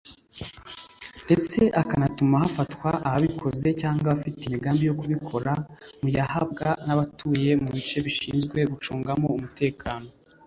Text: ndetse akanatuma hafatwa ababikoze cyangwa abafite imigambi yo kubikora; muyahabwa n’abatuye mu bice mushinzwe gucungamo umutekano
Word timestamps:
ndetse 1.25 1.59
akanatuma 1.81 2.35
hafatwa 2.43 2.89
ababikoze 3.07 3.67
cyangwa 3.81 4.03
abafite 4.09 4.41
imigambi 4.45 4.83
yo 4.89 4.95
kubikora; 4.99 5.51
muyahabwa 6.01 6.67
n’abatuye 6.85 7.51
mu 7.61 7.69
bice 7.75 7.97
mushinzwe 8.05 8.59
gucungamo 8.71 9.27
umutekano 9.37 10.07